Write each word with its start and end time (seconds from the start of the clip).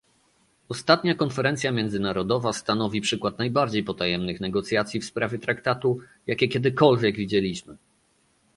Ostatnia 0.69 1.15
konferencja 1.15 1.71
międzyrządowa 1.71 2.53
stanowi 2.53 3.01
przykład 3.01 3.39
najbardziej 3.39 3.83
potajemnych 3.83 4.41
negocjacji 4.41 4.99
w 4.99 5.05
sprawie 5.05 5.39
traktatu, 5.39 5.99
jakie 6.27 6.47
kiedykolwiek 6.47 7.17
widzieliśmy 7.17 7.77